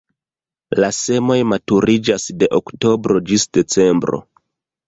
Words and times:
La 0.83 0.89
semoj 0.99 1.37
maturiĝas 1.51 2.25
de 2.39 2.51
oktobro 2.61 3.23
ĝis 3.33 3.49
decembro. 3.59 4.25